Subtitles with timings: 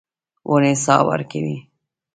[0.49, 1.57] ونې سا ورکوي.